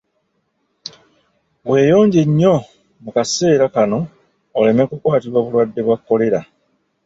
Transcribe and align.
Weeyonje 1.69 2.21
nnyo 2.29 2.55
mu 3.03 3.09
kaseera 3.15 3.65
kano 3.75 3.99
oleme 4.59 4.83
kukwatibwa 4.89 5.39
bulwadde 5.43 5.81
bwa 5.85 5.97
kolera 6.05 6.39